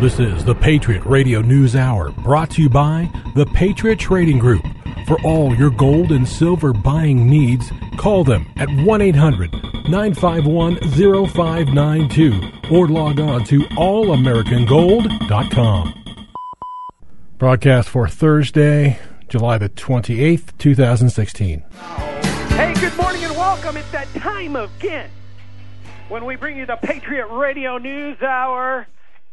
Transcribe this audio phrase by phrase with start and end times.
[0.00, 4.62] This is the Patriot Radio News Hour, brought to you by the Patriot Trading Group.
[5.06, 9.50] For all your gold and silver buying needs, call them at 1 800
[9.88, 12.40] 951 0592
[12.70, 16.04] or log on to allamericangold.com.
[17.38, 18.98] Broadcast for Thursday,
[19.30, 21.64] July the 28th, 2016.
[22.50, 23.78] Hey, good morning and welcome.
[23.78, 25.08] It's that time again
[26.10, 28.86] when we bring you the Patriot Radio News Hour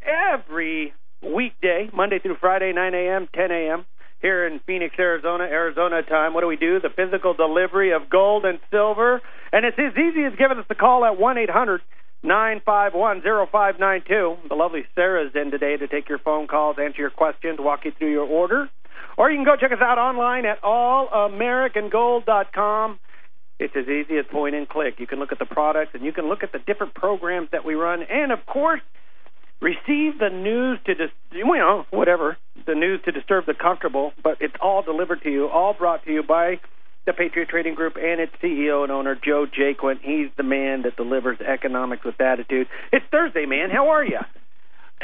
[0.06, 3.86] every weekday, Monday through Friday, 9 a.m., 10 a.m.,
[4.24, 6.34] here in Phoenix, Arizona, Arizona time.
[6.34, 6.80] What do we do?
[6.80, 9.22] The physical delivery of gold and silver.
[9.52, 11.82] And it's as easy as giving us a call at 1 800
[12.24, 14.38] 951 0592.
[14.48, 17.92] The lovely Sarah's in today to take your phone calls, answer your questions, walk you
[18.00, 18.70] through your order.
[19.18, 23.00] Or you can go check us out online at allamericangold.com.
[23.60, 24.96] It's as easy as point and click.
[25.00, 27.66] You can look at the products and you can look at the different programs that
[27.66, 28.04] we run.
[28.04, 28.80] And of course,
[29.64, 34.38] receive the news to dis- you know whatever the news to disturb the comfortable, but
[34.42, 36.60] it's all delivered to you, all brought to you by
[37.06, 40.00] the Patriot Trading Group and its CEO and owner Joe Jaquin.
[40.02, 42.68] He's the man that delivers economics with attitude.
[42.92, 43.70] It's Thursday, man.
[43.72, 44.20] How are you?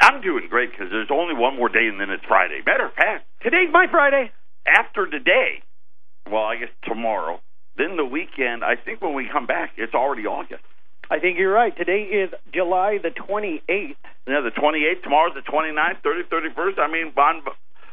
[0.01, 2.61] I'm doing great because there's only one more day and then it's Friday.
[2.65, 4.31] Matter of fact, Today's my Friday.
[4.65, 5.61] after today,
[6.31, 7.41] well, I guess tomorrow,
[7.77, 8.63] then the weekend.
[8.63, 10.63] I think when we come back, it's already August.
[11.09, 11.75] I think you're right.
[11.75, 13.95] Today is July the 28th.
[14.27, 15.03] Yeah, the 28th.
[15.03, 16.79] Tomorrow's the 29th, 30th, 31st.
[16.79, 17.39] I mean, by,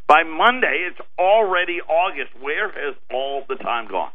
[0.06, 2.32] by Monday, it's already August.
[2.40, 4.10] Where has all the time gone?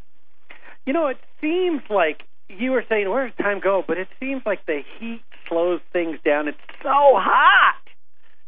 [0.85, 3.83] You know, it seems like you were saying, where does time go?
[3.85, 6.47] But it seems like the heat slows things down.
[6.47, 7.81] It's so hot.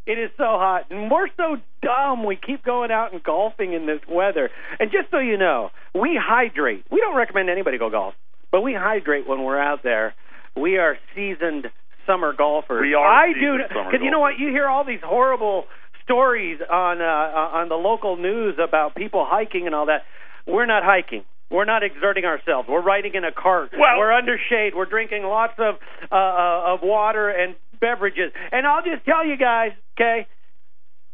[0.05, 0.91] It is so hot.
[0.91, 2.25] And we're so dumb.
[2.25, 4.51] We keep going out and golfing in this weather.
[4.79, 6.85] And just so you know, we hydrate.
[6.91, 8.13] We don't recommend anybody go golf,
[8.51, 10.13] but we hydrate when we're out there.
[10.55, 11.67] We are seasoned
[12.05, 12.81] summer golfers.
[12.81, 14.37] We are I do because you know what?
[14.39, 15.65] You hear all these horrible
[16.03, 20.03] stories on uh, uh, on the local news about people hiking and all that.
[20.45, 21.23] We're not hiking.
[21.49, 22.67] We're not exerting ourselves.
[22.67, 23.71] We're riding in a cart.
[23.77, 24.73] Well- we're under shade.
[24.75, 25.75] We're drinking lots of
[26.11, 28.31] uh, uh, of water and beverages.
[28.51, 30.27] And I'll just tell you guys, okay,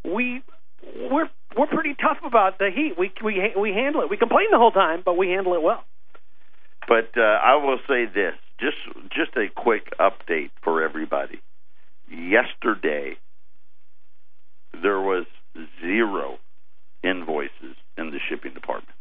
[0.04, 0.42] we
[1.10, 2.94] we're we're pretty tough about the heat.
[2.98, 4.10] We we we handle it.
[4.10, 5.84] We complain the whole time, but we handle it well.
[6.88, 8.76] But uh, I will say this: just
[9.10, 11.40] just a quick update for everybody.
[12.10, 13.16] Yesterday,
[14.82, 15.26] there was
[15.80, 16.38] zero
[17.02, 18.94] invoices in the shipping department,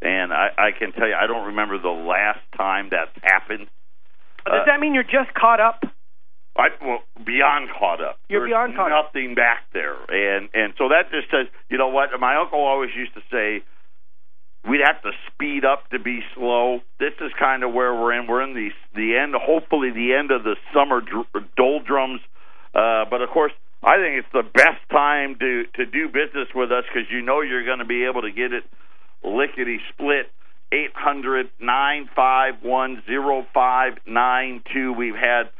[0.00, 3.66] and I, I can tell you, I don't remember the last time that's happened.
[4.46, 5.84] Does Uh, that mean you're just caught up?
[6.56, 8.18] I well, beyond caught up.
[8.28, 9.12] You're There's beyond caught up.
[9.14, 12.10] Nothing back there, and and so that just says, you know what?
[12.18, 13.62] My uncle always used to say,
[14.68, 16.80] we'd have to speed up to be slow.
[16.98, 18.26] This is kind of where we're in.
[18.26, 21.00] We're in the the end, hopefully the end of the summer
[21.56, 22.20] doldrums.
[22.74, 26.70] Uh, but of course, I think it's the best time to to do business with
[26.72, 28.64] us because you know you're going to be able to get it
[29.24, 30.30] lickety split.
[30.72, 34.92] Eight hundred nine five one zero five nine two.
[34.92, 35.50] We've had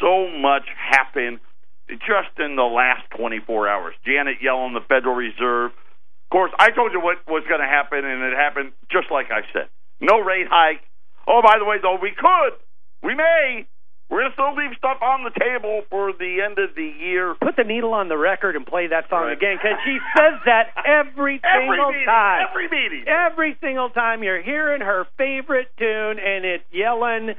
[0.00, 1.40] so much happen
[1.88, 3.94] just in the last 24 hours.
[4.06, 5.72] Janet Yellen, the Federal Reserve.
[6.34, 9.30] Of course, I told you what was going to happen, and it happened just like
[9.30, 9.70] I said.
[10.00, 10.82] No rate hike.
[11.30, 12.58] Oh, by the way, though, we could,
[13.06, 13.66] we may.
[14.10, 17.36] We're going to still leave stuff on the table for the end of the year.
[17.40, 19.38] Put the needle on the record and play that song Right.
[19.38, 22.46] again because she says that every Every single meeting, time.
[22.50, 23.04] every meeting.
[23.06, 27.34] Every single time you're hearing her favorite tune and it's yelling,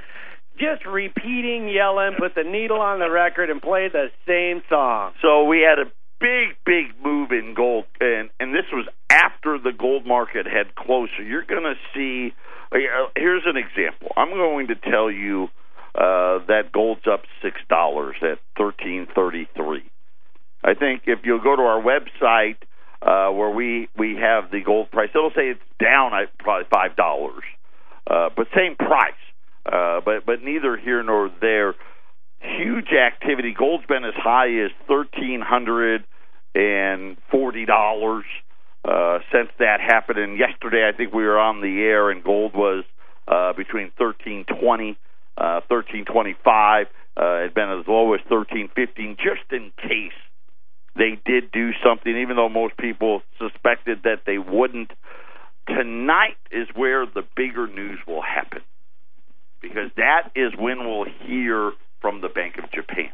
[0.58, 5.12] just repeating yelling, put the needle on the record and play the same song.
[5.22, 9.72] So we had a big, big move in gold, and and this was after the
[9.72, 11.12] gold market had closed.
[11.18, 12.34] So you're going to see.
[12.72, 14.12] uh, Here's an example.
[14.18, 15.50] I'm going to tell you
[15.96, 19.90] uh, that gold's up six dollars at thirteen thirty three.
[20.64, 22.58] I think if you'll go to our website
[23.02, 26.96] uh, where we we have the gold price, it'll say it's down at probably five
[26.96, 27.44] dollars,
[28.10, 29.14] uh, but same price.
[29.66, 31.76] Uh, but but neither here nor there
[32.40, 33.54] huge activity.
[33.58, 36.04] Gold's been as high as thirteen hundred
[36.54, 38.26] and forty dollars
[38.84, 40.20] uh, since that happened.
[40.20, 42.84] And yesterday, I think we were on the air, and gold was
[43.28, 44.98] uh, between thirteen twenty,
[45.38, 46.88] uh, thirteen twenty five.
[47.18, 50.18] Uh, had been as low as thirteen fifteen, just in case
[50.96, 52.16] they did do something.
[52.18, 54.92] Even though most people suspected that they wouldn't.
[55.68, 58.62] Tonight is where the bigger news will happen
[59.62, 61.72] because that is when we'll hear
[62.02, 63.12] from the Bank of Japan.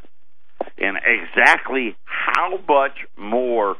[0.77, 3.77] And exactly how much more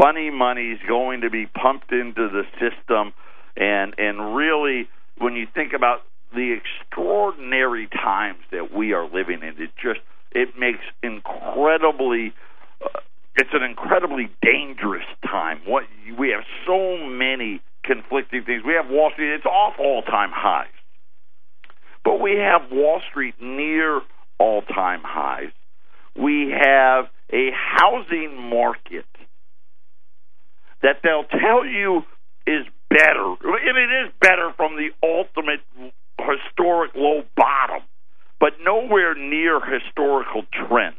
[0.00, 3.12] funny money is going to be pumped into the system
[3.56, 4.88] and and really
[5.18, 6.02] when you think about
[6.34, 10.00] the extraordinary times that we are living in it just
[10.32, 12.34] it makes incredibly
[12.82, 12.98] uh,
[13.36, 15.60] it's an incredibly dangerous time.
[15.66, 15.84] What
[16.18, 18.62] we have so many conflicting things.
[18.64, 20.68] We have Wall Street; it's off all-time highs,
[22.04, 24.02] but we have Wall Street near
[24.38, 25.52] all-time highs.
[26.16, 29.06] We have a housing market
[30.82, 32.02] that they'll tell you
[32.46, 35.60] is better, and it is better from the ultimate
[36.18, 37.82] historic low bottom,
[38.38, 40.96] but nowhere near historical trends.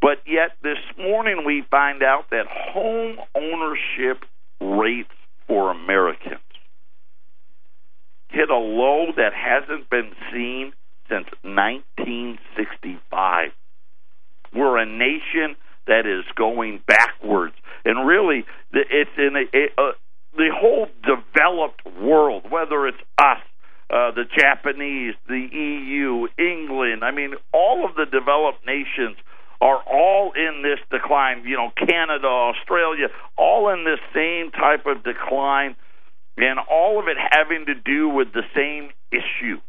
[0.00, 4.24] But yet, this morning we find out that home ownership
[4.60, 5.14] rates
[5.46, 6.40] for Americans
[8.32, 10.72] hit a low that hasn't been seen
[11.12, 13.52] since 1965.
[14.54, 15.56] We're a nation
[15.86, 17.54] that is going backwards,
[17.84, 19.92] and really, it's in a, a, a
[20.34, 23.42] the whole developed world, whether it's us,
[23.90, 27.04] uh, the Japanese, the EU, England.
[27.04, 29.18] I mean, all of the developed nations
[29.60, 31.44] are all in this decline.
[31.44, 35.76] You know, Canada, Australia, all in this same type of decline,
[36.38, 39.60] and all of it having to do with the same issue.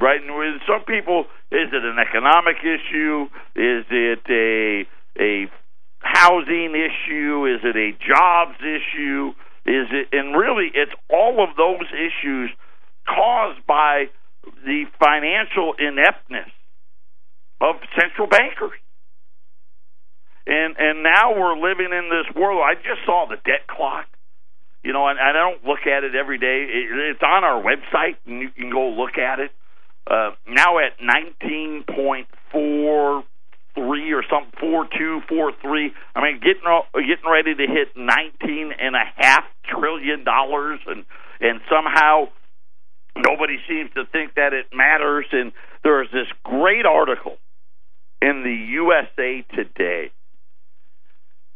[0.00, 0.20] Right?
[0.20, 3.28] And with some people, is it an economic issue?
[3.54, 4.86] Is it a
[5.20, 5.50] a
[6.00, 7.46] housing issue?
[7.46, 9.34] Is it a jobs issue?
[9.66, 12.50] Is it and really it's all of those issues
[13.06, 14.06] caused by
[14.64, 16.50] the financial ineptness
[17.60, 18.78] of central bankers.
[20.46, 22.60] And and now we're living in this world.
[22.64, 24.06] I just saw the debt clock.
[24.82, 26.66] You know, and, I don't look at it every day.
[26.66, 29.52] It, it's on our website, and you can go look at it.
[30.06, 33.24] Uh, now at nineteen point four
[33.74, 35.92] three or something, four two, four three.
[36.14, 36.62] I mean, getting
[36.94, 41.04] getting ready to hit nineteen and a half trillion dollars, and
[41.40, 42.28] and somehow
[43.16, 45.26] nobody seems to think that it matters.
[45.32, 45.52] And
[45.84, 47.38] there is this great article
[48.20, 50.10] in the USA Today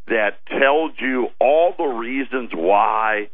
[0.09, 3.29] that tells you all the reasons why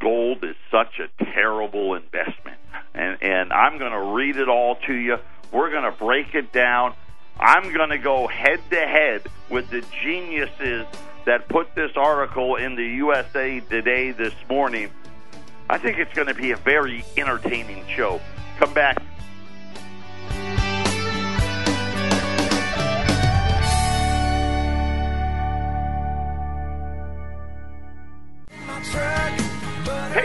[0.00, 2.57] gold is such a terrible investment.
[2.98, 5.18] And and I'm going to read it all to you.
[5.52, 6.94] We're going to break it down.
[7.38, 10.84] I'm going to go head to head with the geniuses
[11.24, 14.90] that put this article in the USA Today this morning.
[15.70, 18.20] I think it's going to be a very entertaining show.
[18.58, 19.00] Come back.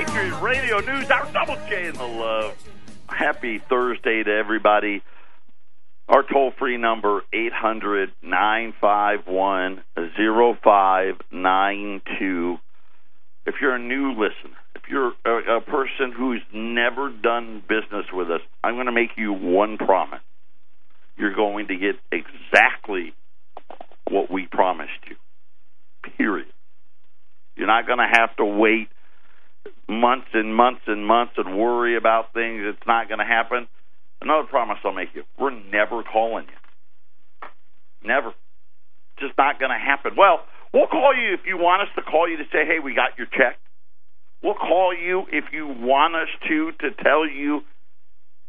[0.04, 2.58] Radio News, our Double J in the Love.
[3.08, 5.02] Happy Thursday to everybody.
[6.10, 12.58] Our toll free number, 800 951 0592.
[13.46, 18.30] If you're a new listener, if you're a, a person who's never done business with
[18.30, 20.20] us, I'm going to make you one promise.
[21.16, 23.14] You're going to get exactly
[24.10, 25.16] what we promised you.
[26.18, 26.48] Period.
[27.56, 28.90] You're not going to have to wait
[29.88, 32.62] months and months and months and worry about things.
[32.64, 33.68] It's not going to happen.
[34.22, 37.50] Another promise I'll make you: we're never calling you.
[38.08, 38.34] Never.
[39.20, 40.14] Just not going to happen.
[40.18, 40.42] Well,
[40.74, 43.18] we'll call you if you want us to call you to say, "Hey, we got
[43.18, 43.58] your check."
[44.42, 47.62] We'll call you if you want us to to tell you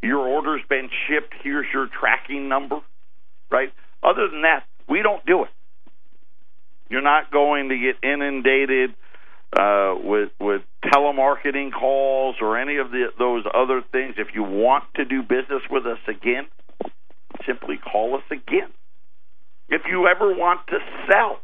[0.03, 1.33] your order's been shipped.
[1.43, 2.81] Here's your tracking number.
[3.51, 3.73] Right.
[4.03, 5.51] Other than that, we don't do it.
[6.91, 8.95] You're not going to get inundated
[9.59, 14.15] uh, with with telemarketing calls or any of the, those other things.
[14.19, 16.47] If you want to do business with us again,
[17.47, 18.71] simply call us again.
[19.69, 20.79] If you ever want to
[21.11, 21.41] sell,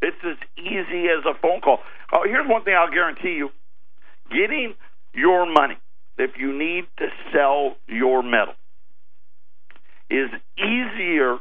[0.00, 1.80] it's as easy as a phone call.
[2.12, 3.50] Oh, here's one thing I'll guarantee you:
[4.30, 4.74] getting
[5.12, 5.76] your money
[6.16, 8.54] if you need to sell your metal
[10.10, 11.38] is easier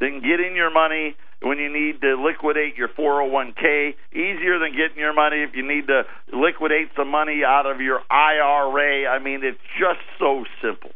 [0.00, 5.14] than getting your money when you need to liquidate your 401k, easier than getting your
[5.14, 6.02] money if you need to
[6.32, 9.06] liquidate some money out of your IRA.
[9.06, 10.90] I mean, it's just so simple.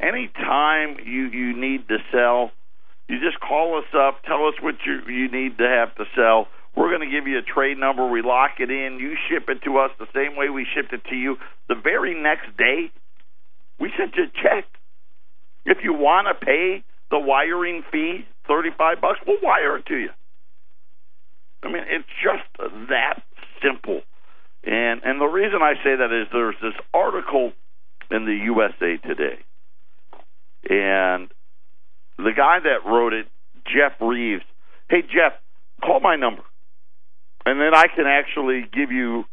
[0.00, 2.52] Anytime you you need to sell,
[3.08, 6.46] you just call us up, tell us what you you need to have to sell.
[6.76, 8.06] We're going to give you a trade number.
[8.06, 8.98] We lock it in.
[9.00, 11.36] You ship it to us the same way we shipped it to you.
[11.68, 12.92] The very next day,
[13.80, 14.64] we send you a check.
[15.64, 20.10] If you want to pay the wiring fee, 35 bucks, we'll wire it to you.
[21.62, 22.44] I mean, it's just
[22.88, 23.22] that
[23.62, 24.00] simple.
[24.64, 27.52] And and the reason I say that is there's this article
[28.10, 29.38] in the USA Today.
[30.68, 31.30] And
[32.16, 33.26] the guy that wrote it,
[33.64, 34.42] Jeff Reeves,
[34.90, 35.34] hey Jeff,
[35.84, 36.42] call my number.
[37.46, 39.24] And then I can actually give you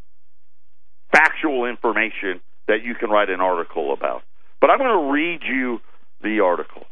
[1.12, 4.24] factual information that you can write an article about.
[4.62, 5.80] But I'm going to read you
[6.22, 6.86] the article.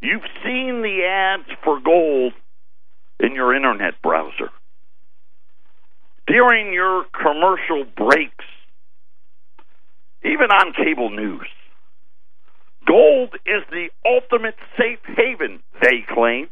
[0.00, 2.32] You've seen the ads for gold
[3.18, 4.50] in your internet browser.
[6.26, 8.44] During your commercial breaks,
[10.24, 11.46] even on cable news.
[12.86, 16.48] Gold is the ultimate safe haven, they claim.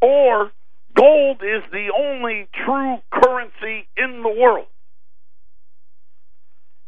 [0.00, 0.50] Or
[0.94, 4.66] gold is the only true currency in the world.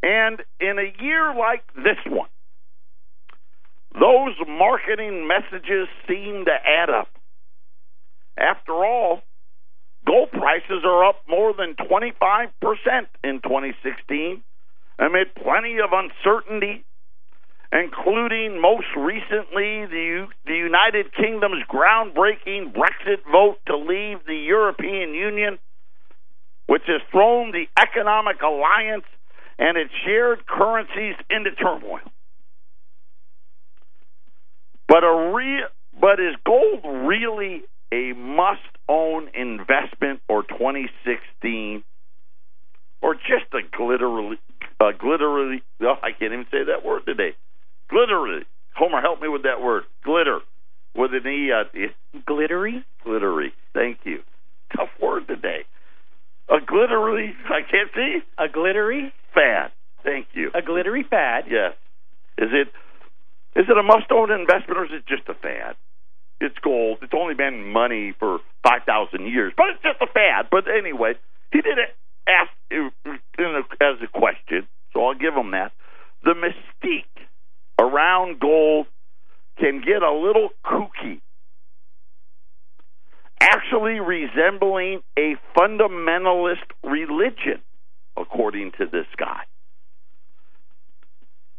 [0.02, 2.28] And in a year like this one,
[3.98, 7.08] those marketing messages seem to add up.
[8.36, 9.22] After all,
[10.06, 12.50] gold prices are up more than 25%
[13.24, 14.42] in 2016
[14.98, 16.84] amid plenty of uncertainty,
[17.72, 25.58] including most recently the, the United Kingdom's groundbreaking Brexit vote to leave the European Union,
[26.66, 29.04] which has thrown the economic alliance
[29.58, 32.00] and its shared currencies into turmoil.
[34.88, 35.66] But a re-
[36.00, 37.62] but is gold really
[37.92, 41.82] a must-own investment for 2016,
[43.02, 44.38] or just a glittery,
[44.80, 45.62] uh, glittery?
[45.82, 47.34] Oh, I can't even say that word today.
[47.88, 48.44] Glittery.
[48.76, 49.84] Homer, help me with that word.
[50.04, 50.40] Glitter
[50.94, 51.50] with an e.
[51.52, 52.84] Uh, glittery.
[53.04, 53.52] Glittery.
[53.74, 54.18] Thank you.
[54.76, 55.64] Tough word today.
[56.48, 57.34] A glittery.
[57.48, 58.18] I can't see.
[58.38, 59.70] A glittery fad.
[60.04, 60.50] Thank you.
[60.54, 61.44] A glittery fad.
[61.50, 61.72] Yes.
[62.38, 62.68] Is it
[63.56, 65.76] is it a must-own investment or is it just a fad?
[66.40, 66.98] It's gold.
[67.00, 70.48] It's only been money for five thousand years, but it's just a fad.
[70.50, 71.14] But anyway,
[71.50, 71.96] he did it
[72.28, 72.50] ask
[73.80, 75.72] as a question, so I'll give him that.
[76.24, 77.04] The mystique
[77.80, 78.86] around gold
[79.58, 81.22] can get a little kooky,
[83.40, 87.62] actually resembling a fundamentalist religion,
[88.16, 89.44] according to this guy.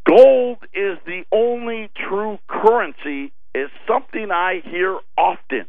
[0.08, 5.66] Gold is the only true currency is something I hear often.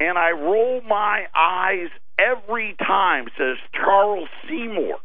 [0.00, 5.00] And I roll my eyes every time, says Charles Sizemore.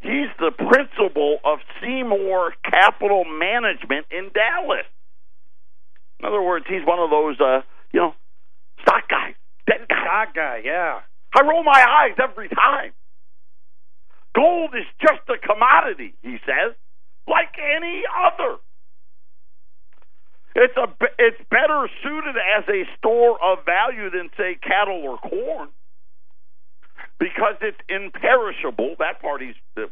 [0.00, 4.86] He's the principal of Sizemore Capital Management in Dallas.
[6.20, 8.14] In other words, he's one of those, uh, you know,
[8.82, 9.34] stock guys,
[9.66, 9.84] guy.
[9.84, 11.00] Stock guy, yeah.
[11.34, 12.92] I roll my eyes every time.
[14.38, 16.76] Gold is just a commodity, he says,
[17.26, 18.58] like any other.
[20.54, 20.86] It's a
[21.18, 25.70] it's better suited as a store of value than say cattle or corn
[27.18, 28.94] because it's imperishable.
[29.00, 29.86] That party's uh,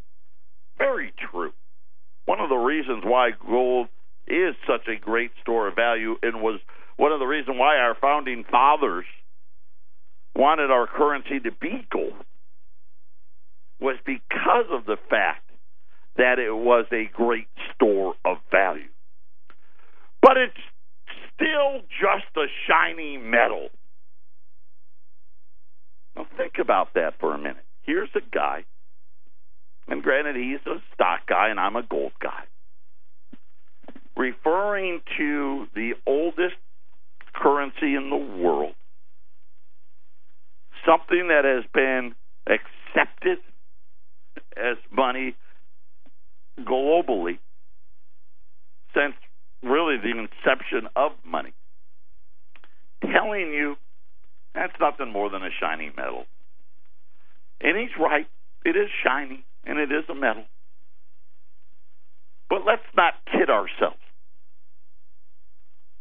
[0.78, 1.52] very true.
[2.26, 3.88] One of the reasons why gold
[4.28, 6.60] is such a great store of value and was
[6.96, 9.06] one of the reasons why our founding fathers
[10.36, 12.24] wanted our currency to be gold
[13.80, 15.48] was because of the fact
[16.16, 18.88] that it was a great store of value.
[20.22, 20.54] But it's
[21.34, 23.68] still just a shiny metal.
[26.16, 27.64] Now, think about that for a minute.
[27.82, 28.64] Here's a guy,
[29.86, 32.44] and granted, he's a stock guy, and I'm a gold guy,
[34.16, 36.56] referring to the oldest
[37.34, 38.74] currency in the world,
[40.86, 42.14] something that has been
[42.46, 43.38] accepted
[44.56, 45.36] as money
[46.60, 47.38] globally
[48.94, 49.14] since
[49.62, 51.52] really the inception of money,
[53.02, 53.76] telling you
[54.54, 56.24] that's nothing more than a shiny metal.
[57.60, 58.26] And he's right.
[58.64, 60.44] It is shiny and it is a metal.
[62.48, 64.00] But let's not kid ourselves.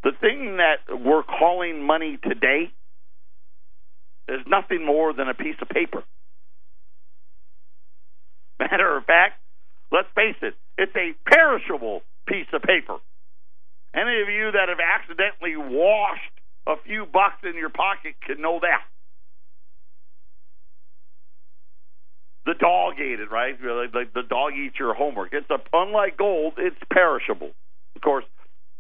[0.03, 2.71] The thing that we're calling money today
[4.29, 6.03] is nothing more than a piece of paper.
[8.59, 9.39] Matter of fact,
[9.91, 12.97] let's face it, it's a perishable piece of paper.
[13.93, 16.21] Any of you that have accidentally washed
[16.67, 18.83] a few bucks in your pocket can know that.
[22.45, 23.55] The dog ate it, right?
[23.93, 25.29] Like the dog eats your homework.
[25.33, 27.51] It's a, unlike gold, it's perishable.
[27.95, 28.25] Of course,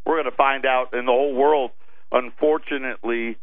[0.05, 1.71] we're going to find out, and the whole world,
[2.11, 3.37] unfortunately,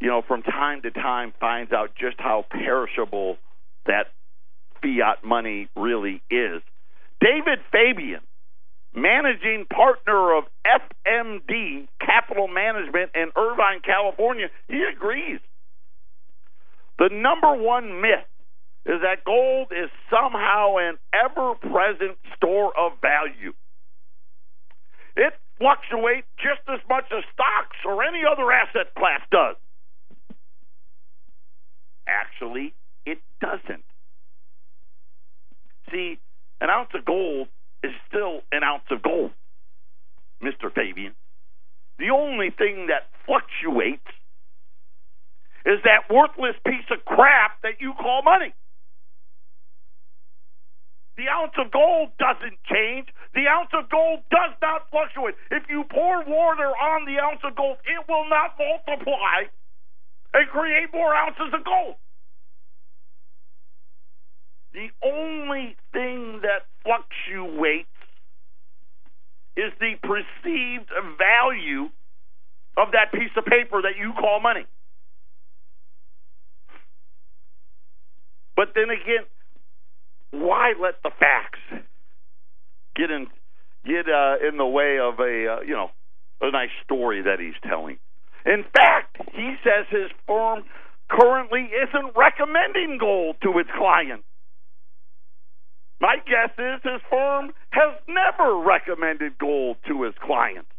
[0.00, 3.38] you know, from time to time finds out just how perishable
[3.86, 4.08] that
[4.82, 6.62] fiat money really is.
[7.20, 8.20] David Fabian,
[8.94, 15.40] managing partner of FMD Capital Management in Irvine, California, he agrees.
[16.98, 18.28] The number one myth
[18.86, 23.52] is that gold is somehow an ever present store of value.
[25.16, 29.56] It fluctuates just as much as stocks or any other asset class does.
[32.06, 33.84] Actually, it doesn't.
[35.90, 36.18] See,
[36.60, 37.48] an ounce of gold
[37.82, 39.32] is still an ounce of gold,
[40.42, 40.72] Mr.
[40.72, 41.14] Fabian.
[41.98, 44.06] The only thing that fluctuates
[45.66, 48.54] is that worthless piece of crap that you call money.
[51.16, 53.08] The ounce of gold doesn't change.
[53.34, 55.34] The ounce of gold does not fluctuate.
[55.50, 59.52] If you pour water on the ounce of gold, it will not multiply
[60.32, 61.96] and create more ounces of gold.
[64.72, 67.88] The only thing that fluctuates
[69.56, 71.90] is the perceived value
[72.76, 74.64] of that piece of paper that you call money.
[78.56, 79.26] But then again,
[80.30, 81.58] why let the facts
[82.94, 83.26] get in
[83.84, 85.90] get uh, in the way of a uh, you know
[86.40, 87.98] a nice story that he's telling?
[88.46, 90.62] In fact, he says his firm
[91.08, 94.24] currently isn't recommending gold to its clients.
[96.00, 100.70] My guess is his firm has never recommended gold to his clients.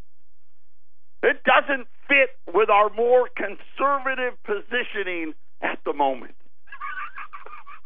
[1.22, 6.34] It doesn't fit with our more conservative positioning at the moment.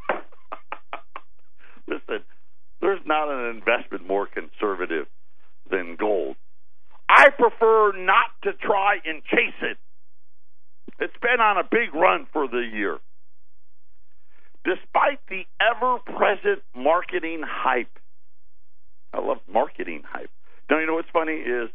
[1.87, 2.23] Listen,
[2.79, 5.07] there's not an investment more conservative
[5.69, 6.37] than gold.
[7.09, 9.77] I prefer not to try and chase it.
[10.99, 12.99] It's been on a big run for the year.
[14.65, 17.99] Despite the ever present marketing hype,
[19.13, 20.31] I love marketing hype.
[20.69, 21.69] Now, you know what's funny is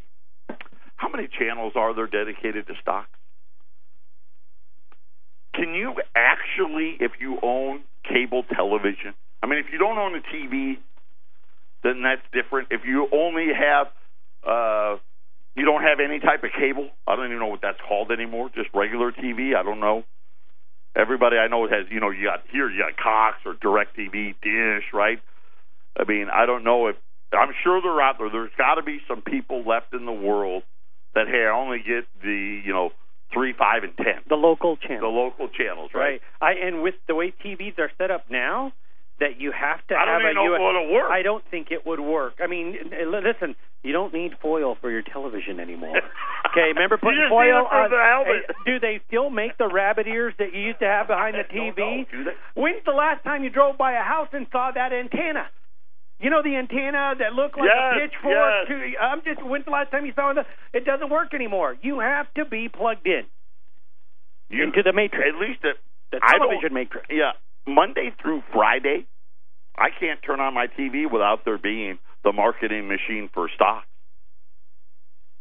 [0.97, 3.09] how many channels are there dedicated to stocks?
[5.55, 10.21] Can you actually, if you own cable television, I mean, if you don't own a
[10.35, 10.77] TV,
[11.85, 12.69] then that's different.
[12.71, 13.87] If you only have,
[14.47, 14.99] uh,
[15.55, 16.91] you don't have any type of cable.
[17.07, 18.51] I don't even know what that's called anymore.
[18.55, 19.55] Just regular TV.
[19.55, 20.05] I don't know.
[20.97, 24.85] Everybody I know has, you know, you got here, you got Cox or DirecTV, Dish,
[24.93, 25.21] right?
[25.99, 26.97] I mean, I don't know if
[27.33, 28.31] I'm sure they're out there.
[28.31, 30.65] There's got to be some people left in the world
[31.15, 32.91] that hey, I only get the, you know,
[33.33, 34.23] three, five, and ten.
[34.29, 35.03] The local channels.
[35.03, 36.21] The local channels, right?
[36.41, 36.59] right.
[36.61, 38.73] I and with the way TVs are set up now,
[39.21, 41.11] that you have to I don't have a US work.
[41.13, 42.35] I don't think it would work.
[42.43, 46.00] I mean, l- listen, you don't need foil for your television anymore.
[46.50, 47.91] Okay, remember putting foil need it for on?
[47.95, 48.43] the helmet.
[48.49, 51.45] Hey, do they still make the rabbit ears that you used to have behind the
[51.54, 51.78] TV?
[51.78, 52.04] know.
[52.11, 52.35] Do they?
[52.61, 55.47] When's the last time you drove by a house and saw that antenna?
[56.19, 58.35] You know the antenna that looked like Yes, a pitchfork.
[58.35, 58.67] yes.
[58.67, 59.47] To, I'm just.
[59.47, 60.39] When's the last time you saw it?
[60.75, 61.76] It doesn't work anymore.
[61.83, 63.23] You have to be plugged in
[64.49, 65.75] You- into the matrix, At least the
[66.21, 67.06] I don't- television matrix.
[67.11, 67.33] yeah,
[67.67, 69.07] Monday through Friday,
[69.77, 73.87] I can't turn on my TV without there being the marketing machine for stocks.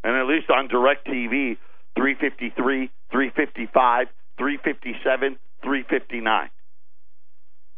[0.02, 1.58] And at least on DirecTV,
[1.96, 4.06] 353, 355,
[4.38, 6.50] 357, 359.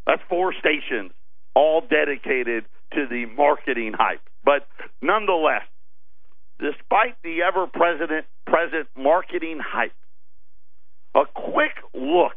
[0.07, 1.13] That's four stations,
[1.55, 4.21] all dedicated to the marketing hype.
[4.45, 4.67] But
[5.01, 5.63] nonetheless,
[6.61, 9.93] despite the ever present marketing hype,
[11.15, 12.35] a quick look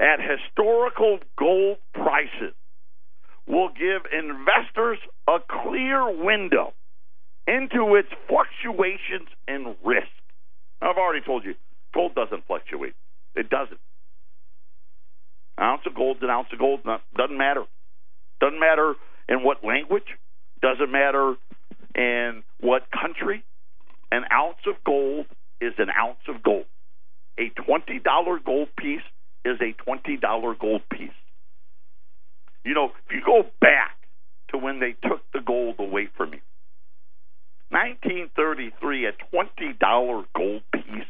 [0.00, 2.54] at historical gold prices
[3.46, 6.72] will give investors a clear window
[7.46, 10.08] into its fluctuations and risk.
[10.80, 11.54] I've already told you,
[11.92, 12.94] gold doesn't fluctuate.
[13.34, 13.80] It doesn't.
[15.58, 16.80] An ounce of gold an ounce of gold.
[17.16, 17.64] Doesn't matter.
[18.40, 18.94] Doesn't matter
[19.28, 20.16] in what language.
[20.62, 21.34] Doesn't matter
[21.94, 23.44] in what country.
[24.10, 25.26] An ounce of gold
[25.60, 26.64] is an ounce of gold.
[27.38, 29.02] A $20 gold piece
[29.44, 31.10] is a $20 gold piece.
[32.64, 33.96] You know, if you go back
[34.50, 36.40] to when they took the gold away from you,
[37.70, 41.04] 1933, a $20 gold piece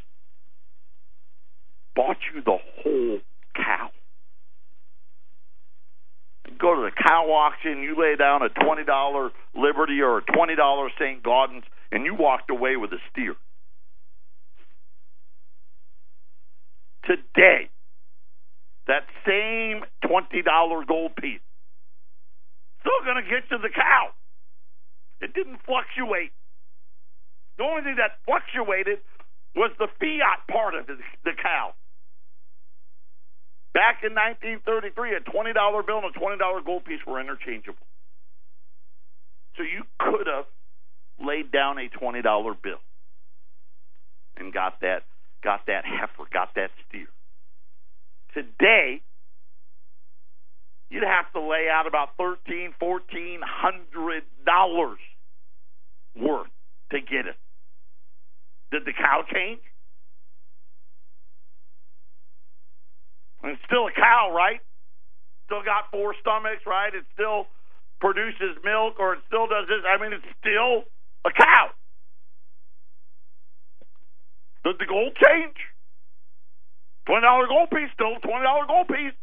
[1.97, 3.19] bought you the whole
[3.57, 3.91] cow.
[6.49, 10.89] You go to the cow auction, you lay down a $20 Liberty or a $20
[10.99, 11.23] St.
[11.23, 13.35] Gaudens, and you walked away with a steer.
[17.05, 17.71] Today,
[18.91, 21.41] that same $20 gold piece
[22.81, 24.11] still going to get you the cow.
[25.21, 26.33] It didn't fluctuate.
[27.59, 28.99] The only thing that fluctuated
[29.55, 31.77] was the fiat part of the, the cow.
[33.75, 37.87] Back in 1933, a $20 bill and a $20 gold piece were interchangeable.
[39.57, 40.47] So you could have
[41.23, 42.23] laid down a $20
[42.63, 42.81] bill
[44.37, 45.05] and got that
[45.45, 47.09] got that heifer, got that steer.
[48.35, 49.03] Today,
[50.91, 54.99] you'd have to lay out about thirteen, fourteen hundred dollars
[56.17, 56.51] worth
[56.93, 57.37] to get it.
[58.71, 59.61] Did the cow change?
[63.43, 64.61] It's still a cow, right?
[65.47, 66.95] Still got four stomachs, right?
[66.95, 67.47] It still
[68.01, 69.83] produces milk or it still does this.
[69.89, 70.85] I mean, it's still
[71.25, 71.71] a cow.
[74.65, 75.57] Did the gold change?
[77.07, 79.17] Twenty dollar gold piece, still twenty dollar gold piece.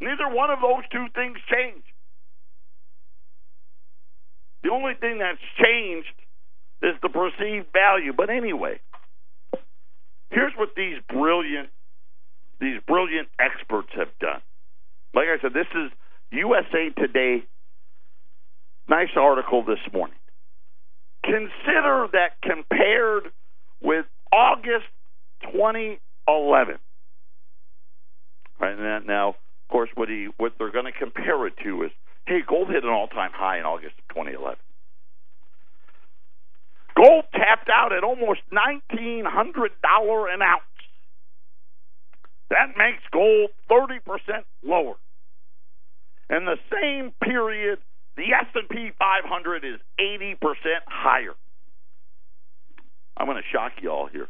[0.00, 1.84] Neither one of those two things change.
[4.62, 6.14] The only thing that's changed
[6.82, 8.12] is the perceived value.
[8.12, 8.80] But anyway,
[10.30, 11.70] here's what these brilliant
[12.60, 14.40] these brilliant experts have done.
[15.14, 15.90] Like I said, this is
[16.30, 17.44] USA Today.
[18.88, 20.16] Nice article this morning.
[21.24, 23.24] Consider that compared
[23.80, 24.86] with August
[26.28, 26.78] 2011.
[28.60, 29.34] Right now, of
[29.68, 31.90] course, what he what they're going to compare it to is,
[32.26, 34.58] hey, gold hit an all-time high in August of 2011.
[36.94, 40.62] Gold tapped out at almost $1,900 an ounce.
[42.50, 43.98] That makes gold 30%
[44.62, 44.94] lower.
[46.28, 47.78] In the same period,
[48.16, 50.36] the S&P 500 is 80%
[50.86, 51.34] higher.
[53.16, 54.28] I'm going to shock you all here.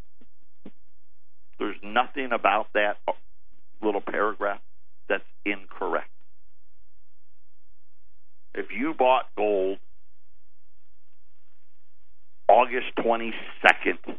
[1.93, 2.97] Nothing about that
[3.83, 4.61] little paragraph
[5.09, 6.09] that's incorrect.
[8.55, 9.79] If you bought gold
[12.49, 14.17] August 22nd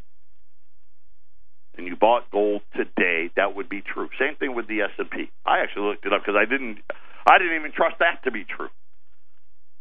[1.77, 4.09] and you bought gold today, that would be true.
[4.19, 5.29] Same thing with the S&P.
[5.45, 6.79] I actually looked it up because I didn't
[7.25, 8.69] I didn't even trust that to be true.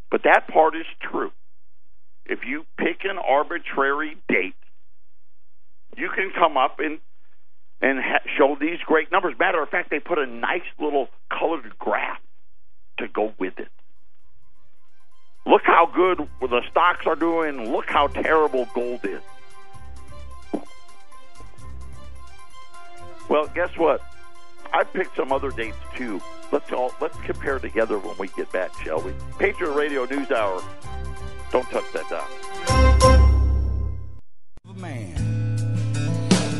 [0.09, 1.31] But that part is true.
[2.25, 4.55] If you pick an arbitrary date,
[5.97, 6.99] you can come up and
[7.83, 9.35] and ha- show these great numbers.
[9.37, 12.21] Matter of fact, they put a nice little colored graph
[12.97, 13.67] to go with it.
[15.45, 17.71] Look how good the stocks are doing.
[17.71, 19.21] Look how terrible gold is.
[23.27, 24.01] Well, guess what?
[24.71, 26.21] I picked some other dates too.
[26.51, 29.11] Let's all let's compare together when we get back, shall we?
[29.37, 30.63] Patriot Radio News Hour.
[31.51, 32.29] Don't touch that dial.
[34.75, 35.22] Man.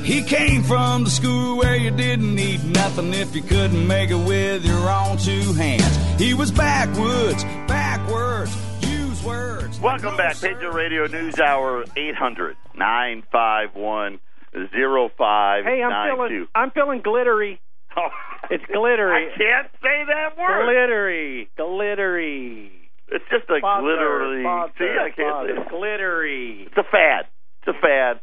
[0.03, 4.15] He came from the school where you didn't need nothing if you couldn't make it
[4.27, 5.95] with your own two hands.
[6.21, 9.79] He was backwoods, backwards, use words.
[9.79, 14.19] Welcome back, Patriot Radio News Hour 800 951
[14.51, 15.69] 0592.
[15.69, 17.59] Hey, I'm feeling I'm feeling glittery.
[17.95, 18.09] Oh,
[18.49, 19.27] It's glittery.
[19.29, 20.65] I can't say that word.
[20.65, 22.71] Glittery, glittery.
[23.09, 24.41] It's just a Sponsor, glittery.
[24.41, 25.69] sponsor, See, I can't say it.
[25.69, 26.63] glittery.
[26.65, 27.27] It's a fad.
[27.61, 28.19] It's a fad.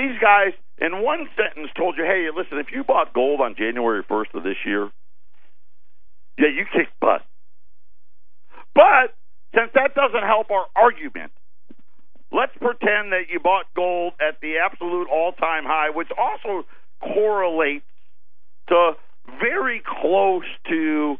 [0.00, 4.02] These guys, in one sentence, told you, hey, listen, if you bought gold on January
[4.02, 4.88] 1st of this year,
[6.38, 7.20] yeah, you kicked butt.
[8.74, 9.12] But
[9.54, 11.32] since that doesn't help our argument,
[12.32, 16.66] let's pretend that you bought gold at the absolute all-time high, which also
[17.02, 17.84] correlates
[18.68, 18.92] to
[19.38, 21.18] very close to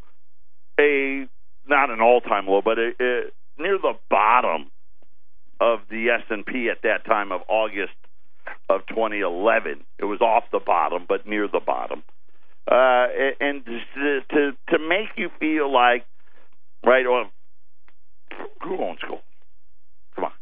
[0.78, 1.28] a
[1.68, 4.70] not an all-time low, but a, a, near the bottom
[5.60, 7.92] of the S&P at that time of August
[8.68, 9.84] of 2011.
[9.98, 12.02] It was off the bottom, but near the bottom.
[12.70, 13.06] Uh,
[13.40, 16.04] and to, to to make you feel like,
[16.84, 17.04] right?
[17.08, 17.30] Well,
[18.62, 19.22] who owns gold?
[20.14, 20.32] Come on.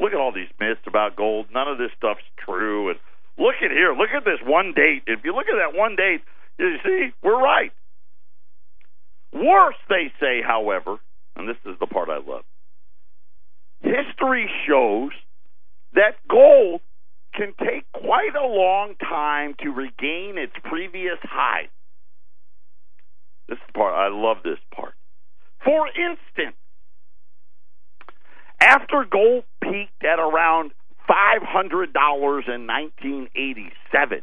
[0.00, 1.46] Look at all these myths about gold.
[1.52, 2.90] None of this stuff's true.
[2.90, 2.98] And
[3.36, 3.92] look at here.
[3.92, 5.02] Look at this one date.
[5.06, 6.22] If you look at that one date,
[6.58, 7.72] you see we're right.
[9.32, 10.96] Worse, they say, however,
[11.36, 12.44] and this is the part I love.
[13.80, 15.12] History shows
[15.94, 16.80] that gold
[17.34, 21.68] can take quite a long time to regain its previous high.
[23.48, 24.94] This part, I love this part.
[25.64, 26.56] For instance,
[28.60, 30.72] after gold peaked at around
[31.08, 31.86] $500
[32.48, 34.22] in 1987,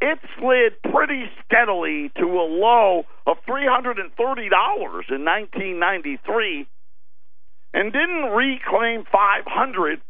[0.00, 6.66] it slid pretty steadily to a low of $330 in 1993
[7.72, 10.00] and didn't reclaim 500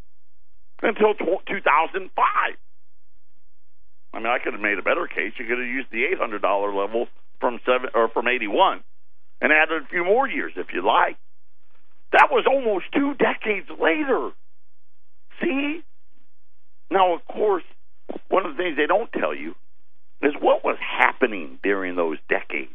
[0.83, 2.57] until 2005.
[4.12, 5.33] I mean, I could have made a better case.
[5.39, 6.43] You could have used the $800
[6.75, 7.09] level
[7.41, 8.83] from seven or from 81
[9.41, 11.17] and added a few more years if you like.
[12.12, 14.31] That was almost two decades later.
[15.43, 15.83] See?
[16.91, 17.65] Now, of course,
[18.29, 19.55] one of the things they don't tell you
[20.23, 22.73] is what was happening during those decades.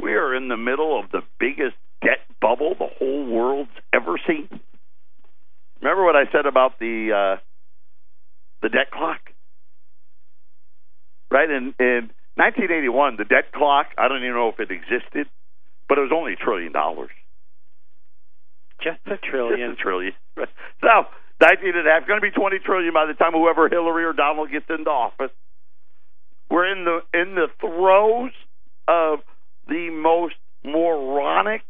[0.00, 4.48] We are in the middle of the biggest debt bubble the whole world's ever seen.
[5.80, 7.40] Remember what I said about the uh,
[8.62, 9.20] the debt clock?
[11.30, 13.86] Right in in 1981, the debt clock.
[13.98, 15.28] I don't even know if it existed,
[15.88, 17.10] but it was only a trillion dollars.
[18.82, 19.70] Just a trillion.
[19.70, 20.12] Just a trillion.
[20.82, 21.06] So
[21.40, 24.12] 19 and a half, going to be 20 trillion by the time whoever Hillary or
[24.12, 25.32] Donald gets into office.
[26.50, 28.32] We're in the in the throes
[28.86, 29.20] of
[29.66, 31.62] the most moronic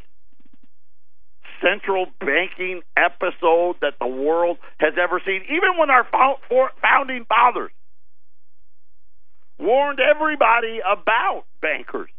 [1.62, 5.42] central banking episode that the world has ever seen.
[5.44, 6.06] Even when our
[6.80, 7.72] founding fathers
[9.58, 12.10] warned everybody about bankers,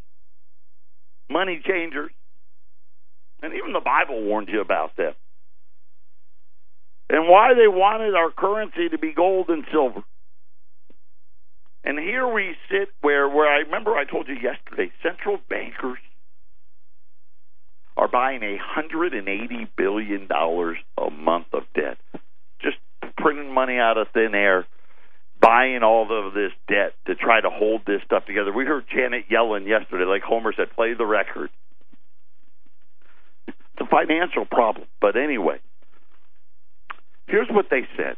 [1.30, 2.10] money changers,
[3.42, 5.14] and even the Bible warned you about them.
[7.10, 10.02] And why they wanted our currency to be gold and silver.
[11.84, 15.98] And here we sit where where I remember I told you yesterday, central bankers
[17.98, 21.98] are buying a hundred and eighty billion dollars a month of debt.
[22.62, 22.76] Just
[23.16, 24.66] printing money out of thin air,
[25.40, 28.52] buying all of this debt to try to hold this stuff together.
[28.52, 31.50] We heard Janet Yellen yesterday, like Homer said, play the record.
[33.48, 34.86] It's a financial problem.
[35.00, 35.58] But anyway,
[37.26, 38.16] here's what they said.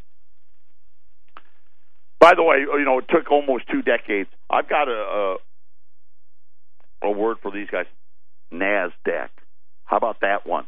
[2.21, 4.29] By the way, you know, it took almost two decades.
[4.51, 5.37] I've got a
[7.03, 7.87] a, a word for these guys.
[8.53, 9.31] Nasdaq.
[9.91, 10.67] How about that one?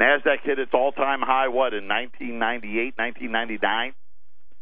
[0.00, 3.94] Nasdaq hit its all-time high what in 1998, 1999.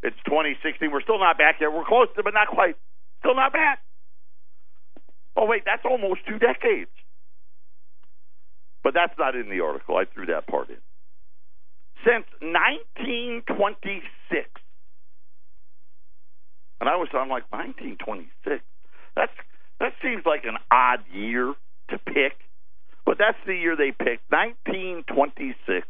[0.02, 0.90] It's 2016.
[0.90, 1.70] We're still not back yet.
[1.70, 2.76] We're close to, but not quite.
[3.20, 3.80] Still not back.
[5.36, 6.88] Oh wait, that's almost two decades.
[8.82, 9.94] But that's not in the article.
[9.94, 10.80] I threw that part in.
[12.02, 14.48] Since 1926,
[16.80, 18.64] and I was, I'm like, 1926?
[19.14, 19.32] That's,
[19.80, 21.54] that seems like an odd year
[21.90, 22.40] to pick,
[23.10, 25.82] but that's the year they picked, 1926.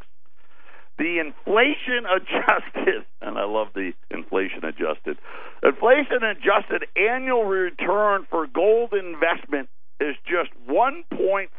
[0.96, 5.18] The inflation adjusted, and I love the inflation adjusted,
[5.62, 9.68] inflation adjusted annual return for gold investment
[10.00, 11.52] is just 1.4%,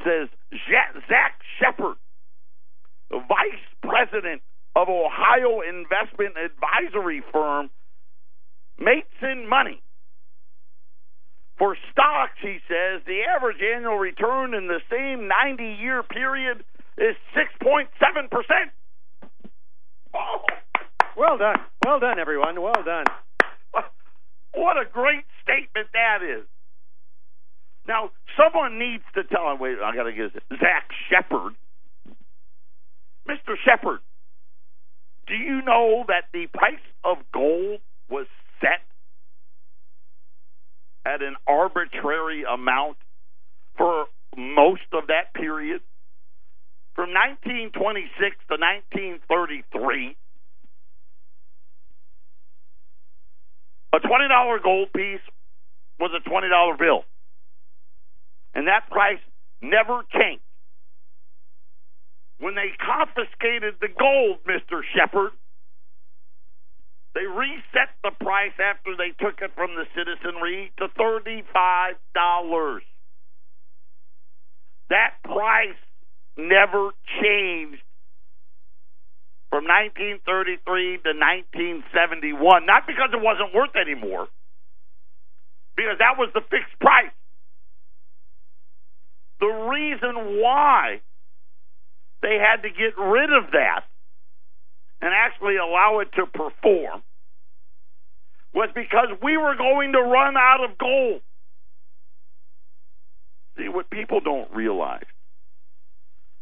[0.00, 0.28] says
[0.72, 1.96] Zach Shepard,
[3.12, 4.40] vice president
[4.74, 7.68] of Ohio investment advisory firm
[8.78, 9.82] Mason Money.
[11.58, 16.64] For stocks, he says, the average annual return in the same 90 year period
[16.96, 17.86] is 6.7%.
[20.14, 20.38] Oh.
[21.16, 21.58] Well done.
[21.84, 22.60] Well done, everyone.
[22.60, 23.06] Well done.
[24.54, 26.44] What a great statement that is.
[27.86, 31.54] Now, someone needs to tell him, wait, I got to get Zach Shepard.
[33.28, 33.54] Mr.
[33.64, 34.00] Shepard,
[35.26, 38.26] do you know that the price of gold was
[38.60, 38.80] set
[41.08, 42.98] at an arbitrary amount
[43.76, 45.80] for most of that period?
[46.94, 48.12] From 1926
[48.50, 50.16] to 1933,
[53.94, 55.24] a $20 gold piece
[55.98, 57.04] was a $20 bill.
[58.54, 59.20] And that price
[59.62, 60.42] never changed.
[62.40, 64.82] When they confiscated the gold, Mr.
[64.94, 65.32] Shepard,
[67.18, 72.78] they reset the price after they took it from the citizenry to $35.
[74.90, 75.74] That price
[76.36, 77.82] never changed
[79.50, 80.62] from 1933
[81.02, 81.10] to
[81.90, 82.66] 1971.
[82.66, 84.28] Not because it wasn't worth anymore,
[85.74, 87.10] because that was the fixed price.
[89.40, 91.00] The reason why
[92.22, 93.82] they had to get rid of that
[95.00, 97.02] and actually allow it to perform
[98.58, 101.20] was because we were going to run out of gold.
[103.56, 105.06] See, what people don't realize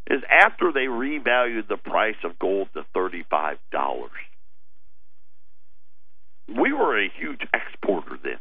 [0.06, 3.58] is after they revalued the price of gold to $35,
[6.58, 8.38] we were a huge exporter then.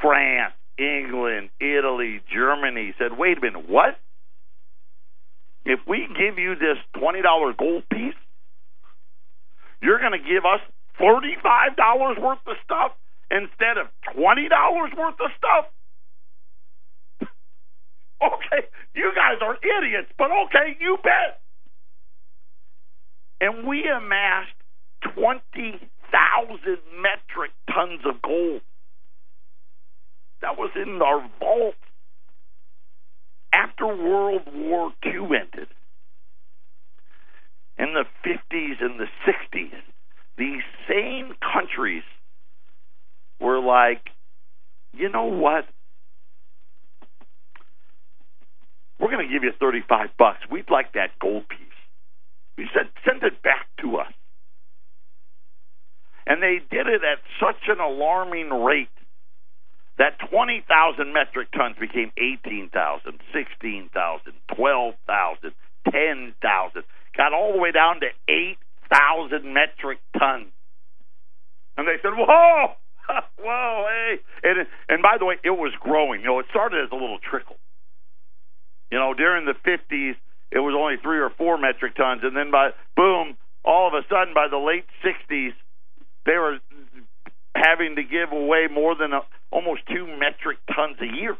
[0.00, 3.98] France, England, Italy, Germany said, wait a minute, what?
[5.64, 8.14] If we give you this $20 gold piece,
[9.82, 10.60] you're going to give us
[11.00, 12.92] $35 worth of stuff
[13.30, 15.66] instead of $20 worth of stuff?
[18.22, 21.40] okay, you guys are idiots, but okay, you bet.
[23.40, 24.50] And we amassed
[25.14, 25.80] 20,000
[27.00, 28.62] metric tons of gold.
[30.40, 31.74] That was in our vault
[33.52, 35.68] after World War II ended,
[37.78, 39.82] in the 50s and the 60s,
[40.38, 42.04] these same countries
[43.40, 44.08] were like,
[44.92, 45.64] you know what?
[48.98, 50.38] We're going to give you 35 bucks.
[50.50, 51.58] We'd like that gold piece.
[52.56, 54.12] We said, send it back to us.
[56.26, 58.88] And they did it at such an alarming rate
[59.98, 65.52] that 20,000 metric tons became 18,000, 16,000, 12,000,
[65.90, 66.82] 10,000,
[67.16, 68.06] got all the way down to
[68.90, 70.52] 8,000 metric tons.
[71.76, 72.72] And they said, whoa,
[73.38, 74.18] whoa, hey.
[74.42, 76.20] And and by the way, it was growing.
[76.20, 77.56] You know, it started as a little trickle.
[78.90, 80.16] You know, during the 50s,
[80.50, 84.06] it was only three or four metric tons, and then by boom, all of a
[84.08, 85.52] sudden, by the late 60s,
[86.24, 86.58] they were
[87.54, 89.20] having to give away more than a,
[89.50, 91.36] almost two metric tons a year.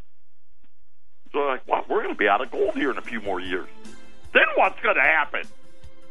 [1.32, 3.40] So like, well, we're going to be out of gold here in a few more
[3.40, 3.68] years.
[4.32, 5.42] Then what's going to happen?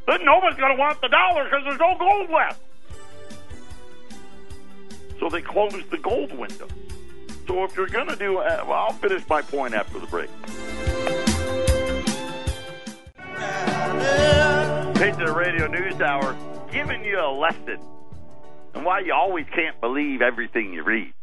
[0.08, 2.62] Then nobody's going to want the dollar because there's no gold left.
[5.20, 6.68] So they closed the gold window.
[7.46, 10.30] So if you're going to do, uh, well, I'll finish my point after the break.
[14.96, 16.36] Patriot Radio News Hour
[16.72, 17.80] giving you a lesson
[18.74, 21.14] and why you always can't believe everything you read.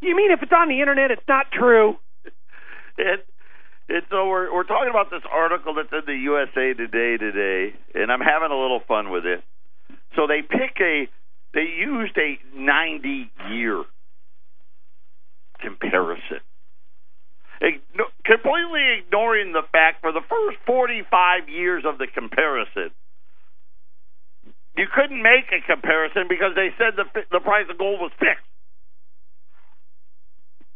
[0.00, 1.96] You mean if it's on the internet, it's not true?
[2.98, 3.22] and,
[3.92, 8.10] and so we're we're talking about this article that's in the USA Today today, and
[8.10, 9.44] I'm having a little fun with it.
[10.16, 11.08] So they pick a
[11.52, 13.84] they used a 90 year
[15.60, 16.40] comparison.
[17.60, 22.90] Igno- completely ignoring the fact for the first 45 years of the comparison,
[24.74, 28.48] you couldn't make a comparison because they said the the price of gold was fixed.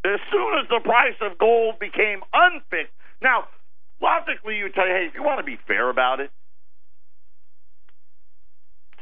[0.04, 3.44] As soon as the price of gold became unfixed, now
[4.00, 6.30] logically you tell you, hey, if you want to be fair about it,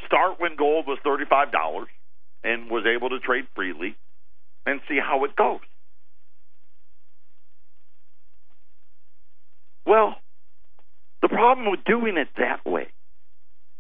[0.07, 1.89] start when gold was thirty five dollars
[2.43, 3.97] and was able to trade freely,
[4.67, 5.61] and see how it goes.
[9.87, 10.17] Well,
[11.23, 12.89] the problem with doing it that way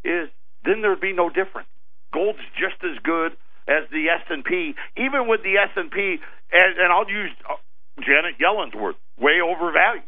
[0.04, 0.28] is
[0.64, 1.68] then there'd be no difference.
[2.12, 3.32] Gold's just as good
[3.68, 6.18] as the S and P, even with the S and P,
[6.52, 7.56] and, and I'll use uh,
[8.00, 10.04] Janet Yellen's word, way overvalued.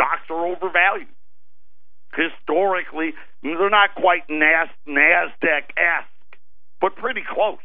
[0.00, 1.08] Stocks are overvalued.
[2.16, 6.40] Historically, they're not quite Nas, Nasdaq esque,
[6.80, 7.58] but pretty close.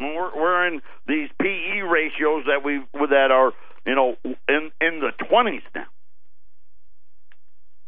[0.00, 3.52] We're, we're in these PE ratios that we that are
[3.86, 4.16] you know
[4.48, 5.86] in in the twenties now.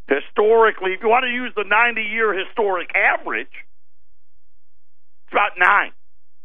[0.06, 3.48] Historically, if you want to use the 90 year historic average,
[5.24, 5.92] it's about nine,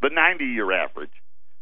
[0.02, 1.12] the 90 year average.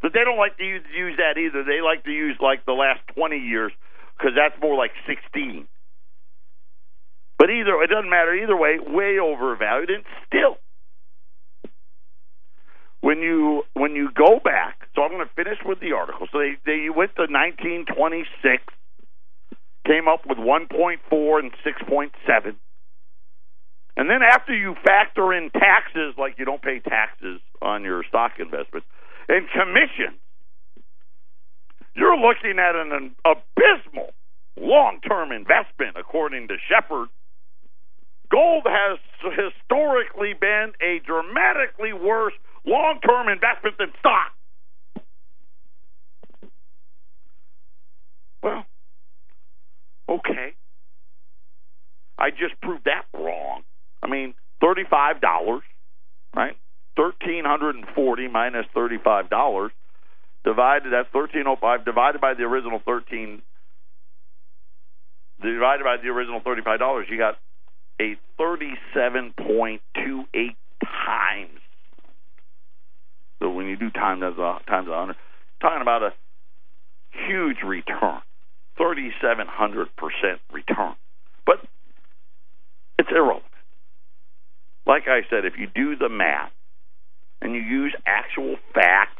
[0.02, 1.64] But they don't like to use, use that either.
[1.64, 3.72] They like to use like the last 20 years
[4.18, 5.68] because that's more like 16.
[7.38, 10.58] But either it doesn't matter either way, way overvalued, and still,
[13.02, 16.28] when you when you go back, so I'm going to finish with the article.
[16.32, 18.64] So they they went to 1926
[19.86, 22.56] came up with 1.4 and 6.7.
[23.96, 28.34] And then after you factor in taxes, like you don't pay taxes on your stock
[28.40, 28.84] investment,
[29.30, 30.20] and commission,
[31.98, 34.14] you're looking at an, abysmal
[34.60, 37.10] long-term investment, according to Shepard.
[38.32, 42.34] Gold has historically been a dramatically worse
[42.66, 44.32] long-term investment than stock.
[48.44, 48.66] Well,
[50.10, 50.54] Okay.
[52.18, 53.64] I just proved that wrong.
[54.02, 55.64] I mean, thirty-five dollars,
[56.36, 56.58] right?
[56.96, 59.72] Thirteen hundred and forty minus thirty-five dollars
[60.44, 60.92] divided.
[60.92, 63.42] That's thirteen oh five divided by the original thirteen.
[65.42, 67.36] Divided by the original thirty-five dollars, you got
[68.02, 71.60] a thirty-seven point two eight times.
[73.40, 75.16] So when you do times as a times a hundred,
[75.62, 76.14] talking about a
[77.28, 78.22] huge return.
[78.80, 79.88] 3,700%
[80.52, 80.96] return.
[81.46, 81.58] But
[83.00, 83.44] it's irrelevant.
[84.86, 86.52] Like I said, if you do the math
[87.42, 89.17] and you use actual facts,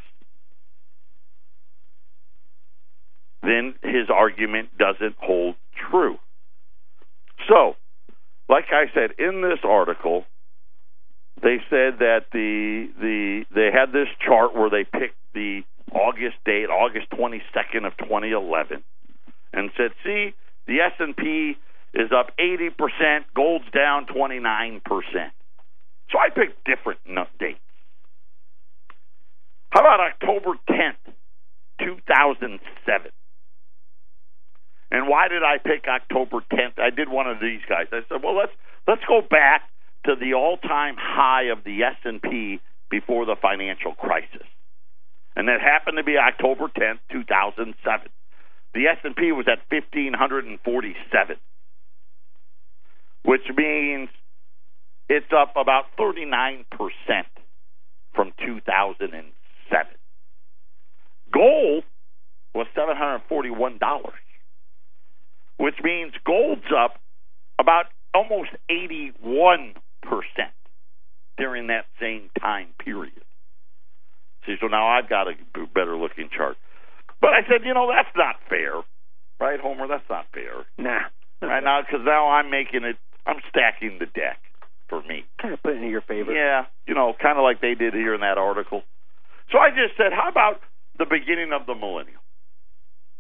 [3.42, 5.56] then his argument doesn't hold
[5.90, 6.18] true.
[7.48, 7.76] So,
[8.50, 10.26] like I said in this article,
[11.42, 15.62] they said that the the they had this chart where they picked the
[15.94, 18.84] August date, August 22nd of 2011
[19.54, 20.34] and said, "See,
[20.66, 21.58] the S&P
[21.94, 25.32] is up 80%, gold's down 29%."
[26.12, 27.00] So I picked different
[27.40, 27.60] dates.
[29.72, 31.14] How about October 10th,
[31.80, 33.12] 2007?
[34.92, 36.80] And why did I pick October 10th?
[36.80, 37.88] I did one of these guys.
[37.92, 38.54] I said, "Well, let's
[38.88, 39.70] let's go back
[40.06, 44.48] to the all-time high of the S&P before the financial crisis."
[45.36, 48.10] And that happened to be October 10th, 2007.
[48.74, 51.38] The S&P was at 1547,
[53.24, 54.10] which means
[55.10, 56.66] it's up about 39%
[58.14, 59.98] from 2007.
[61.32, 61.84] Gold
[62.54, 64.14] was $741,
[65.58, 67.00] which means gold's up
[67.60, 69.76] about almost 81%
[71.38, 73.24] during that same time period.
[74.46, 75.34] See, so now I've got a
[75.74, 76.58] better looking chart.
[77.20, 78.74] But I said, you know, that's not fair,
[79.40, 79.88] right, Homer?
[79.88, 80.66] That's not fair.
[80.78, 81.10] Nah.
[81.42, 82.98] Right now, because now I'm making it.
[83.26, 84.40] I'm stacking the deck
[84.90, 85.26] for me.
[85.42, 86.32] Kind of put it in your favor.
[86.32, 88.84] Yeah, you know, kind of like they did here in that article.
[89.52, 90.62] So I just said, how about
[90.98, 92.20] the beginning of the millennium?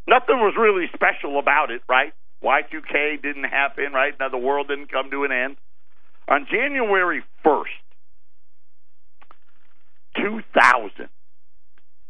[0.07, 2.13] Nothing was really special about it, right?
[2.43, 4.13] Y2K didn't happen, right?
[4.19, 5.57] Now the world didn't come to an end.
[6.27, 7.63] On January 1st,
[10.17, 11.09] 2000,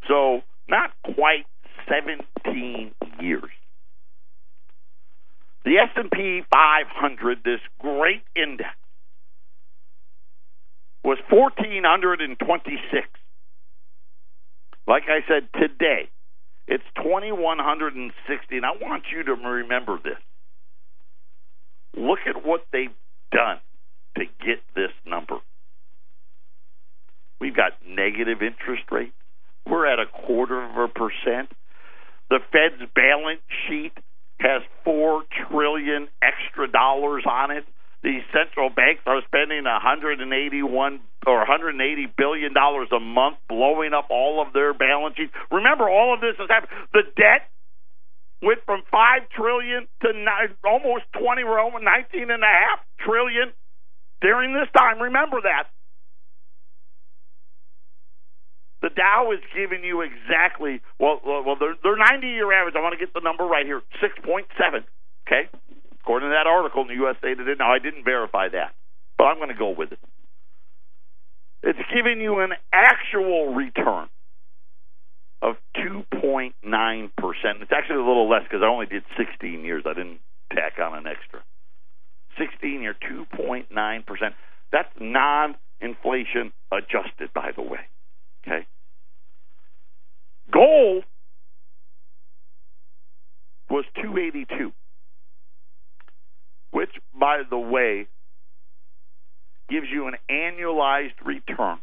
[0.08, 1.46] so not quite
[1.88, 3.52] 17 years,
[5.66, 8.70] the S&P 500, this great index,
[11.04, 13.08] was 1,426.
[14.88, 16.10] Like I said, today,
[16.68, 18.58] it's 2,160.
[18.58, 20.20] And I want you to remember this.
[21.96, 22.94] Look at what they've
[23.32, 23.60] done
[24.18, 25.38] to get this number.
[27.40, 29.14] We've got negative interest rates.
[29.66, 31.52] We're at a quarter of a percent.
[32.30, 33.94] The Fed's balance sheet
[34.40, 37.66] has four trillion extra dollars on it.
[38.04, 40.22] These central banks are spending 181
[41.26, 45.34] or 180 billion dollars a month, blowing up all of their balance sheets.
[45.52, 46.72] Remember, all of this has happened.
[46.94, 47.50] The debt
[48.42, 53.52] went from five trillion to nine, almost 20, we're almost 19 and a half trillion
[54.22, 55.02] during this time.
[55.02, 55.70] Remember that.
[58.82, 61.20] The Dow is giving you exactly well.
[61.26, 62.76] Well, their their 90 year average.
[62.78, 63.82] I want to get the number right here.
[64.04, 64.46] 6.7.
[65.26, 65.50] Okay,
[66.08, 67.60] according to that article in the USA Today.
[67.60, 68.72] Now I didn't verify that,
[69.18, 70.00] but I'm going to go with it.
[71.64, 74.08] It's giving you an actual return
[75.42, 76.54] of 2.9
[77.18, 77.62] percent.
[77.62, 79.84] It's actually a little less because I only did 16 years.
[79.86, 80.20] I didn't
[80.54, 81.44] tack on an extra.
[82.40, 84.34] 16 year, 2.9 percent.
[84.72, 87.84] That's non-inflation adjusted, by the way.
[88.48, 88.66] Okay.
[90.54, 91.04] Gold
[93.70, 94.72] was 282,
[96.72, 96.92] which,
[97.38, 98.08] by the way,
[99.70, 101.80] gives you an annualized return,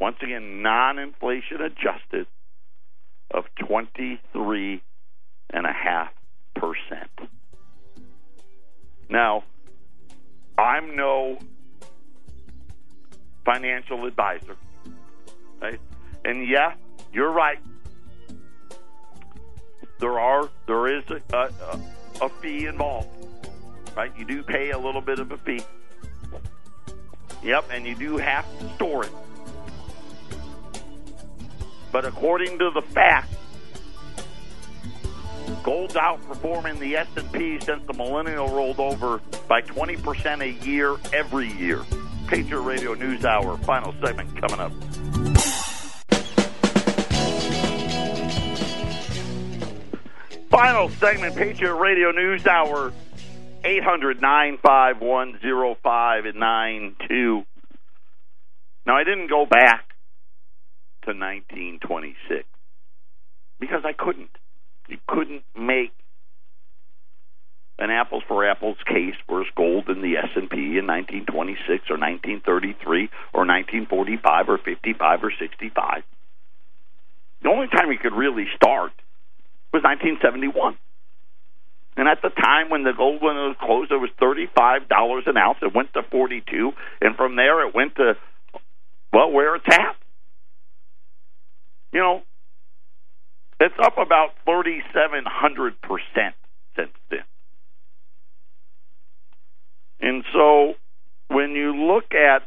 [0.00, 2.26] once again, non inflation adjusted,
[3.32, 4.80] of 23.5%.
[9.08, 9.44] Now,
[10.58, 11.38] I'm no
[13.44, 14.56] financial advisor.
[15.60, 15.80] Right?
[16.24, 16.74] And yeah,
[17.12, 17.58] you're right.
[19.98, 21.80] There are there is a, a,
[22.22, 23.21] a fee involved,
[23.96, 24.12] right?
[24.16, 25.62] You do pay a little bit of a fee.
[27.42, 29.12] Yep, and you do have to store it.
[31.90, 33.36] But according to the facts,
[35.62, 41.82] gold's outperforming the S&P since the millennial rolled over by 20% a year every year.
[42.28, 44.72] Patriot Radio News Hour, final segment coming up.
[50.48, 52.92] Final segment, Patriot Radio News Hour,
[53.64, 55.38] 800 951
[55.82, 57.44] 0592.
[58.84, 59.88] Now, I didn't go back
[61.04, 62.44] to 1926
[63.60, 64.30] because I couldn't.
[64.88, 65.92] You couldn't make
[67.78, 73.46] an apples for apples case for gold in the S&P in 1926 or 1933 or
[73.46, 76.02] 1945 or 55 or 65.
[77.42, 78.92] The only time you could really start
[79.72, 80.76] was 1971.
[81.96, 85.36] And at the time when the gold it was closed, it was thirty-five dollars an
[85.36, 85.58] ounce.
[85.60, 86.72] It went to forty-two,
[87.02, 88.14] and from there it went to
[89.12, 89.96] well, where it's at.
[91.92, 92.22] You know,
[93.60, 96.34] it's up about thirty-seven hundred percent
[96.76, 97.24] since then.
[100.00, 100.74] And so,
[101.28, 102.42] when you look at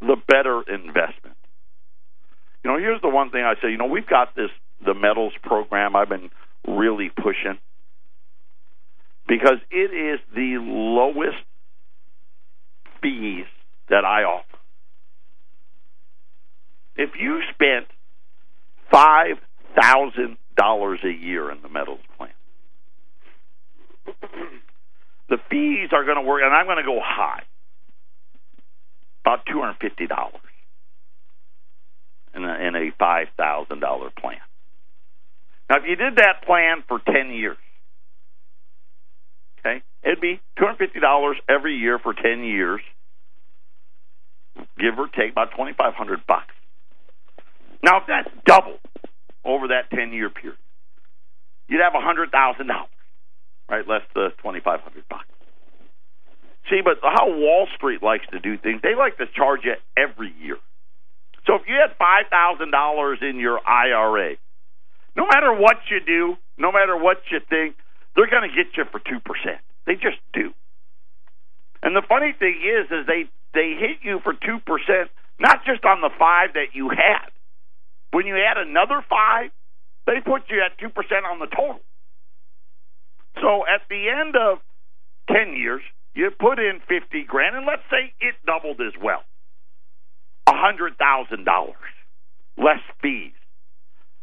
[0.00, 1.36] the better investment,
[2.62, 3.72] you know, here's the one thing I say.
[3.72, 4.50] You know, we've got this
[4.86, 6.30] the metals program I've been
[6.68, 7.58] really pushing
[9.28, 11.36] because it is the lowest
[13.02, 13.46] fees
[13.88, 14.44] that I offer.
[16.96, 17.86] If you spent
[18.90, 19.36] five
[19.80, 22.30] thousand dollars a year in the metals plan,
[25.28, 27.42] the fees are going to work, and I'm going to go high,
[29.24, 30.40] about two hundred fifty dollars
[32.34, 34.40] in a, in a five thousand dollar plan.
[35.70, 37.58] Now, if you did that plan for 10 years,
[40.08, 42.80] it'd be $250 every year for 10 years,
[44.78, 46.54] give or take about 2500 bucks.
[47.84, 48.78] Now, if that's double
[49.44, 50.58] over that 10 year period,
[51.68, 52.32] you'd have $100,000,
[53.68, 53.86] right?
[53.86, 55.26] Less the 2500 bucks.
[56.70, 60.32] See, but how Wall Street likes to do things, they like to charge you every
[60.40, 60.56] year.
[61.46, 64.36] So if you had five thousand dollars in your IRA,
[65.16, 67.76] no matter what you do, no matter what you think,
[68.14, 69.64] they're going to get you for two percent.
[69.88, 70.52] They just do.
[71.82, 73.24] And the funny thing is, is they
[73.54, 75.08] they hit you for two percent,
[75.40, 77.32] not just on the five that you had.
[78.12, 79.50] When you add another five,
[80.06, 81.80] they put you at two percent on the total.
[83.40, 84.58] So at the end of
[85.26, 85.80] ten years,
[86.14, 89.24] you put in fifty grand, and let's say it doubled as well,
[90.46, 91.96] a hundred thousand dollars
[92.58, 93.32] less fees.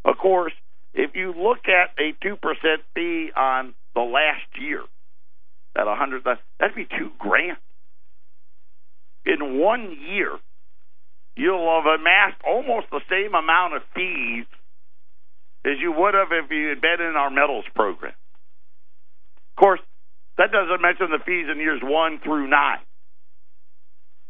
[0.04, 0.54] Of course,
[0.94, 4.84] if you look at a two percent fee on the last year,
[5.76, 7.58] at a hundred, that'd be two grand.
[9.26, 10.38] In one year,
[11.36, 14.46] you'll have amassed almost the same amount of fees
[15.66, 18.14] as you would have if you had been in our metals program.
[18.14, 19.80] Of course,
[20.38, 22.84] that doesn't mention the fees in years one through nine.